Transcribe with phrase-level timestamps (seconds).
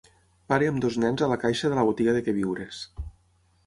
[0.53, 2.85] Pare amb dos nens a la caixa de la botiga de queviures.